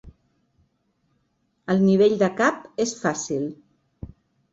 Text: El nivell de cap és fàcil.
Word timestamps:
El 1.73 1.83
nivell 1.89 2.15
de 2.23 2.29
cap 2.39 2.65
és 2.87 2.95
fàcil. 3.03 3.45